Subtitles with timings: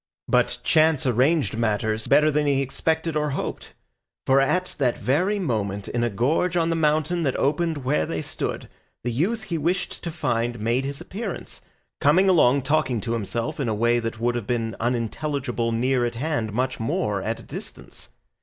[0.27, 3.75] But chance arranged matters better than he expected or hoped,
[4.25, 8.23] for at that very moment, in a gorge on the mountain that opened where they
[8.23, 8.67] stood,
[9.03, 11.61] the youth he wished to find made his appearance,
[11.99, 16.15] coming along talking to himself in a way that would have been unintelligible near at
[16.15, 18.09] hand, much more at a distance.